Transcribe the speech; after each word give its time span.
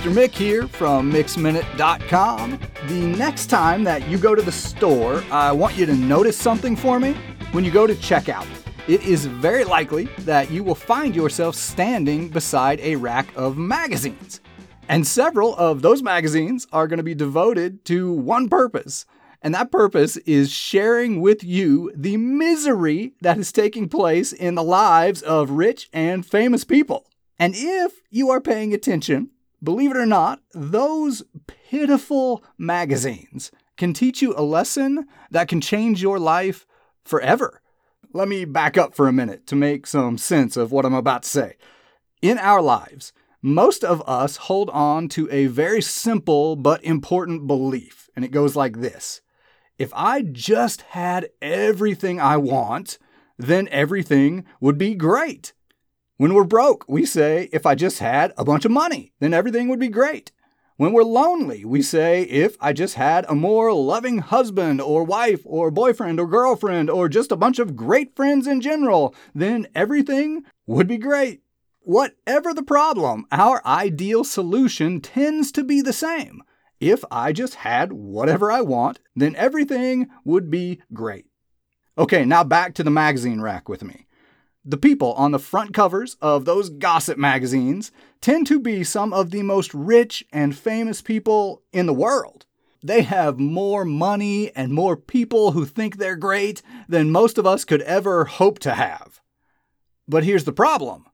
Mr. 0.00 0.14
Mick 0.14 0.30
here 0.30 0.66
from 0.66 1.12
MixMinute.com. 1.12 2.58
The 2.86 3.06
next 3.18 3.48
time 3.48 3.84
that 3.84 4.08
you 4.08 4.16
go 4.16 4.34
to 4.34 4.40
the 4.40 4.50
store, 4.50 5.22
I 5.30 5.52
want 5.52 5.76
you 5.76 5.84
to 5.84 5.94
notice 5.94 6.38
something 6.38 6.74
for 6.74 6.98
me. 6.98 7.12
When 7.52 7.66
you 7.66 7.70
go 7.70 7.86
to 7.86 7.92
checkout, 7.92 8.46
it 8.88 9.02
is 9.02 9.26
very 9.26 9.62
likely 9.62 10.06
that 10.20 10.50
you 10.50 10.64
will 10.64 10.74
find 10.74 11.14
yourself 11.14 11.54
standing 11.54 12.30
beside 12.30 12.80
a 12.80 12.96
rack 12.96 13.28
of 13.36 13.58
magazines. 13.58 14.40
And 14.88 15.06
several 15.06 15.54
of 15.56 15.82
those 15.82 16.02
magazines 16.02 16.66
are 16.72 16.88
going 16.88 16.96
to 16.96 17.02
be 17.02 17.14
devoted 17.14 17.84
to 17.84 18.10
one 18.10 18.48
purpose. 18.48 19.04
And 19.42 19.54
that 19.54 19.70
purpose 19.70 20.16
is 20.18 20.50
sharing 20.50 21.20
with 21.20 21.44
you 21.44 21.92
the 21.94 22.16
misery 22.16 23.12
that 23.20 23.36
is 23.36 23.52
taking 23.52 23.86
place 23.86 24.32
in 24.32 24.54
the 24.54 24.64
lives 24.64 25.20
of 25.20 25.50
rich 25.50 25.90
and 25.92 26.24
famous 26.24 26.64
people. 26.64 27.06
And 27.38 27.52
if 27.54 28.00
you 28.08 28.30
are 28.30 28.40
paying 28.40 28.72
attention, 28.72 29.28
believe 29.62 29.90
it 29.90 29.96
or 29.96 30.06
not, 30.06 30.40
those 30.52 31.22
pitiful 31.46 32.44
magazines 32.58 33.50
can 33.76 33.92
teach 33.92 34.20
you 34.20 34.34
a 34.36 34.42
lesson 34.42 35.06
that 35.30 35.48
can 35.48 35.60
change 35.60 36.02
your 36.02 36.18
life 36.18 36.66
forever. 37.04 37.62
Let 38.12 38.28
me 38.28 38.44
back 38.44 38.76
up 38.76 38.94
for 38.94 39.08
a 39.08 39.12
minute 39.12 39.46
to 39.46 39.56
make 39.56 39.86
some 39.86 40.18
sense 40.18 40.56
of 40.56 40.72
what 40.72 40.84
I'm 40.84 40.94
about 40.94 41.22
to 41.22 41.28
say. 41.28 41.56
In 42.20 42.38
our 42.38 42.60
lives, 42.60 43.12
most 43.42 43.84
of 43.84 44.02
us 44.06 44.36
hold 44.36 44.68
on 44.70 45.08
to 45.10 45.30
a 45.30 45.46
very 45.46 45.80
simple 45.80 46.56
but 46.56 46.84
important 46.84 47.46
belief, 47.46 48.10
and 48.14 48.24
it 48.24 48.32
goes 48.32 48.54
like 48.54 48.80
this 48.80 49.22
If 49.78 49.92
I 49.94 50.22
just 50.22 50.82
had 50.82 51.30
everything 51.40 52.20
I 52.20 52.36
want, 52.36 52.98
then 53.38 53.68
everything 53.70 54.44
would 54.60 54.76
be 54.76 54.94
great. 54.94 55.54
When 56.20 56.34
we're 56.34 56.44
broke, 56.44 56.84
we 56.86 57.06
say, 57.06 57.48
If 57.50 57.64
I 57.64 57.74
just 57.74 57.98
had 57.98 58.34
a 58.36 58.44
bunch 58.44 58.66
of 58.66 58.70
money, 58.70 59.14
then 59.20 59.32
everything 59.32 59.68
would 59.68 59.78
be 59.78 59.88
great. 59.88 60.32
When 60.76 60.92
we're 60.92 61.02
lonely, 61.02 61.64
we 61.64 61.80
say, 61.80 62.24
If 62.24 62.58
I 62.60 62.74
just 62.74 62.96
had 62.96 63.24
a 63.26 63.34
more 63.34 63.72
loving 63.72 64.18
husband 64.18 64.82
or 64.82 65.02
wife 65.02 65.40
or 65.46 65.70
boyfriend 65.70 66.20
or 66.20 66.26
girlfriend 66.26 66.90
or 66.90 67.08
just 67.08 67.32
a 67.32 67.36
bunch 67.36 67.58
of 67.58 67.74
great 67.74 68.14
friends 68.14 68.46
in 68.46 68.60
general, 68.60 69.14
then 69.34 69.66
everything 69.74 70.42
would 70.66 70.86
be 70.86 70.98
great. 70.98 71.40
Whatever 71.78 72.52
the 72.52 72.62
problem, 72.62 73.24
our 73.32 73.62
ideal 73.64 74.22
solution 74.22 75.00
tends 75.00 75.50
to 75.52 75.64
be 75.64 75.80
the 75.80 75.94
same. 75.94 76.42
If 76.80 77.02
I 77.10 77.32
just 77.32 77.54
had 77.54 77.94
whatever 77.94 78.52
I 78.52 78.60
want, 78.60 79.00
then 79.16 79.34
everything 79.36 80.10
would 80.26 80.50
be 80.50 80.82
great. 80.92 81.24
Okay, 81.96 82.26
now 82.26 82.44
back 82.44 82.74
to 82.74 82.82
the 82.82 82.90
magazine 82.90 83.40
rack 83.40 83.70
with 83.70 83.82
me. 83.82 84.04
The 84.64 84.76
people 84.76 85.14
on 85.14 85.32
the 85.32 85.38
front 85.38 85.72
covers 85.72 86.16
of 86.20 86.44
those 86.44 86.68
gossip 86.68 87.16
magazines 87.16 87.90
tend 88.20 88.46
to 88.48 88.60
be 88.60 88.84
some 88.84 89.12
of 89.12 89.30
the 89.30 89.42
most 89.42 89.72
rich 89.72 90.24
and 90.32 90.56
famous 90.56 91.00
people 91.00 91.62
in 91.72 91.86
the 91.86 91.94
world. 91.94 92.44
They 92.82 93.02
have 93.02 93.38
more 93.38 93.84
money 93.84 94.54
and 94.54 94.72
more 94.72 94.96
people 94.96 95.52
who 95.52 95.64
think 95.64 95.96
they're 95.96 96.16
great 96.16 96.62
than 96.88 97.10
most 97.10 97.38
of 97.38 97.46
us 97.46 97.64
could 97.64 97.82
ever 97.82 98.24
hope 98.24 98.58
to 98.60 98.74
have. 98.74 99.20
But 100.06 100.24
here's 100.24 100.44
the 100.44 100.52
problem 100.52 101.06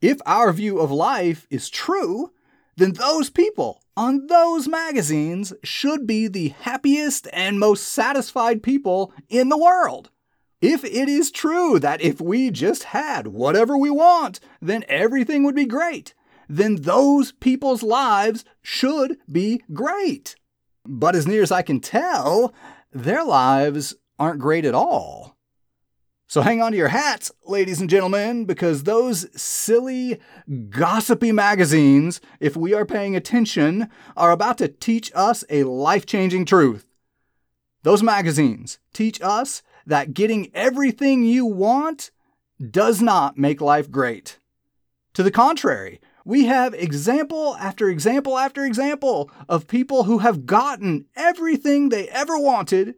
if 0.00 0.18
our 0.26 0.52
view 0.52 0.78
of 0.78 0.90
life 0.90 1.46
is 1.50 1.68
true, 1.68 2.32
then 2.76 2.92
those 2.92 3.30
people 3.30 3.82
on 3.96 4.26
those 4.28 4.66
magazines 4.66 5.52
should 5.62 6.06
be 6.06 6.26
the 6.26 6.48
happiest 6.48 7.28
and 7.32 7.60
most 7.60 7.86
satisfied 7.86 8.62
people 8.62 9.12
in 9.28 9.48
the 9.48 9.58
world. 9.58 10.10
If 10.60 10.84
it 10.84 11.08
is 11.08 11.30
true 11.30 11.78
that 11.78 12.02
if 12.02 12.20
we 12.20 12.50
just 12.50 12.84
had 12.84 13.28
whatever 13.28 13.78
we 13.78 13.90
want, 13.90 14.40
then 14.60 14.84
everything 14.88 15.42
would 15.44 15.54
be 15.54 15.64
great, 15.64 16.14
then 16.48 16.76
those 16.76 17.32
people's 17.32 17.82
lives 17.82 18.44
should 18.60 19.16
be 19.30 19.62
great. 19.72 20.36
But 20.84 21.16
as 21.16 21.26
near 21.26 21.42
as 21.42 21.52
I 21.52 21.62
can 21.62 21.80
tell, 21.80 22.52
their 22.92 23.24
lives 23.24 23.94
aren't 24.18 24.40
great 24.40 24.64
at 24.64 24.74
all. 24.74 25.36
So 26.26 26.42
hang 26.42 26.62
on 26.62 26.72
to 26.72 26.78
your 26.78 26.88
hats, 26.88 27.32
ladies 27.46 27.80
and 27.80 27.90
gentlemen, 27.90 28.44
because 28.44 28.84
those 28.84 29.26
silly, 29.40 30.20
gossipy 30.68 31.32
magazines, 31.32 32.20
if 32.38 32.56
we 32.56 32.72
are 32.72 32.86
paying 32.86 33.16
attention, 33.16 33.88
are 34.16 34.30
about 34.30 34.58
to 34.58 34.68
teach 34.68 35.10
us 35.14 35.42
a 35.50 35.64
life 35.64 36.06
changing 36.06 36.44
truth. 36.44 36.86
Those 37.82 38.02
magazines 38.02 38.78
teach 38.92 39.20
us 39.22 39.62
that 39.86 40.14
getting 40.14 40.50
everything 40.54 41.24
you 41.24 41.46
want 41.46 42.10
does 42.70 43.00
not 43.00 43.38
make 43.38 43.60
life 43.60 43.90
great. 43.90 44.38
To 45.14 45.22
the 45.22 45.30
contrary, 45.30 46.00
we 46.24 46.44
have 46.44 46.74
example 46.74 47.56
after 47.56 47.88
example 47.88 48.36
after 48.36 48.64
example 48.64 49.30
of 49.48 49.66
people 49.66 50.04
who 50.04 50.18
have 50.18 50.46
gotten 50.46 51.06
everything 51.16 51.88
they 51.88 52.08
ever 52.08 52.38
wanted 52.38 52.94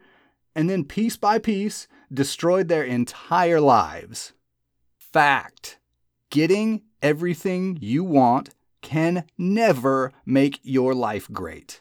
and 0.54 0.68
then 0.68 0.84
piece 0.84 1.16
by 1.16 1.38
piece 1.38 1.88
destroyed 2.12 2.68
their 2.68 2.82
entire 2.82 3.60
lives. 3.60 4.32
Fact 4.98 5.78
getting 6.30 6.82
everything 7.02 7.78
you 7.80 8.02
want 8.02 8.50
can 8.80 9.24
never 9.38 10.12
make 10.26 10.58
your 10.62 10.94
life 10.94 11.30
great. 11.30 11.80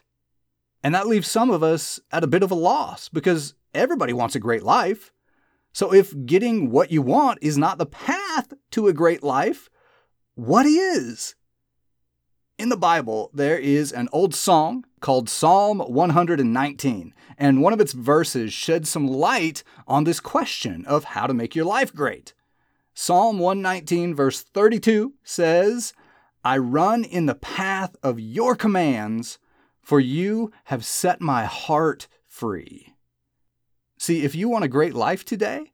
And 0.82 0.94
that 0.94 1.06
leaves 1.06 1.28
some 1.28 1.50
of 1.50 1.62
us 1.62 2.00
at 2.10 2.24
a 2.24 2.28
bit 2.28 2.42
of 2.42 2.50
a 2.50 2.56
loss 2.56 3.08
because 3.08 3.54
everybody 3.74 4.12
wants 4.12 4.34
a 4.34 4.40
great 4.40 4.62
life. 4.62 5.12
So 5.72 5.92
if 5.92 6.14
getting 6.26 6.70
what 6.70 6.92
you 6.92 7.02
want 7.02 7.38
is 7.40 7.56
not 7.56 7.78
the 7.78 7.86
path 7.86 8.52
to 8.72 8.88
a 8.88 8.92
great 8.92 9.22
life, 9.22 9.70
what 10.34 10.66
is? 10.66 11.34
In 12.58 12.68
the 12.68 12.76
Bible, 12.76 13.30
there 13.32 13.58
is 13.58 13.90
an 13.90 14.08
old 14.12 14.34
song 14.34 14.84
called 15.00 15.28
Psalm 15.28 15.78
119, 15.78 17.14
and 17.38 17.62
one 17.62 17.72
of 17.72 17.80
its 17.80 17.92
verses 17.92 18.52
sheds 18.52 18.88
some 18.88 19.08
light 19.08 19.64
on 19.88 20.04
this 20.04 20.20
question 20.20 20.84
of 20.86 21.04
how 21.04 21.26
to 21.26 21.34
make 21.34 21.54
your 21.54 21.64
life 21.64 21.94
great. 21.94 22.34
Psalm 22.94 23.38
119, 23.38 24.14
verse 24.14 24.42
32 24.42 25.14
says, 25.24 25.94
I 26.44 26.58
run 26.58 27.04
in 27.04 27.26
the 27.26 27.34
path 27.34 27.96
of 28.02 28.20
your 28.20 28.54
commands, 28.54 29.38
for 29.80 29.98
you 29.98 30.52
have 30.64 30.84
set 30.84 31.20
my 31.20 31.46
heart 31.46 32.06
free. 32.28 32.94
See, 34.02 34.24
if 34.24 34.34
you 34.34 34.48
want 34.48 34.64
a 34.64 34.68
great 34.68 34.94
life 34.94 35.24
today, 35.24 35.70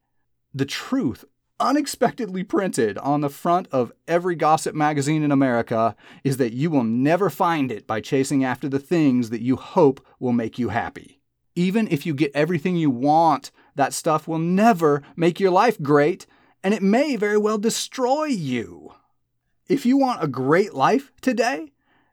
the 0.53 0.67
truth 0.67 1.25
unexpectedly 1.59 2.45
printed 2.45 2.99
on 2.99 3.23
the 3.23 3.31
front 3.31 3.69
of 3.73 3.91
every 4.07 4.35
gossip 4.35 4.75
magazine 4.75 5.23
in 5.23 5.33
America 5.33 5.97
is 6.25 6.37
that 6.37 6.53
you 6.53 6.69
will 6.69 6.85
never 6.85 7.31
find 7.31 7.73
it 7.73 7.87
by 7.87 8.03
chasing 8.03 8.45
after 8.45 8.69
the 8.69 8.79
things 8.79 9.31
that 9.31 9.41
you 9.41 9.57
hope 9.57 10.07
will 10.21 10.35
make 10.35 10.59
you 10.59 10.69
happy. 10.69 11.23
Even 11.55 11.89
if 11.89 12.05
you 12.05 12.13
get 12.13 12.31
everything 12.35 12.77
you 12.77 12.91
want, 12.91 13.51
that 13.77 13.95
stuff 13.95 14.29
will 14.29 14.39
never 14.39 15.03
make 15.17 15.41
your 15.41 15.51
life 15.51 15.81
great, 15.81 16.27
and 16.63 16.75
it 16.75 16.83
may 16.83 17.17
very 17.17 17.39
well 17.39 17.57
destroy 17.57 18.27
you. 18.27 18.93
If 19.71 19.87
you 19.87 19.97
want 19.97 20.23
a 20.23 20.29
great 20.29 20.75
life 20.75 21.13
today, 21.23 21.73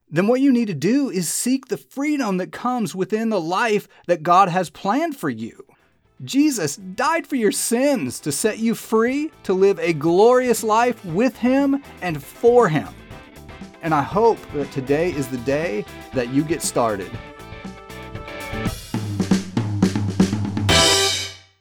then 0.10 0.28
what 0.28 0.40
you 0.40 0.54
need 0.54 0.68
to 0.68 0.74
do 0.74 1.10
is 1.10 1.28
seek 1.28 1.68
the 1.68 1.76
freedom 1.76 2.38
that 2.38 2.54
comes 2.54 2.96
within 2.96 3.32
the 3.32 3.42
life 3.42 3.90
that 4.08 4.24
God 4.24 4.48
has 4.48 4.70
planned 4.70 5.18
for 5.18 5.30
you. 5.30 5.66
Jesus 6.24 6.78
died 6.78 7.28
for 7.28 7.36
your 7.36 7.52
sins 7.52 8.22
to 8.22 8.32
set 8.32 8.58
you 8.58 8.74
free 8.74 9.32
to 9.44 9.54
live 9.54 9.80
a 9.80 9.92
glorious 9.92 10.64
life 10.64 11.04
with 11.04 11.38
Him 11.38 11.84
and 12.02 12.24
for 12.24 12.70
Him. 12.70 12.88
And 13.82 13.94
I 13.94 14.02
hope 14.02 14.40
that 14.54 14.72
today 14.72 15.12
is 15.12 15.28
the 15.28 15.38
day 15.40 15.84
that 16.14 16.30
you 16.30 16.44
get 16.44 16.62
started. 16.62 17.12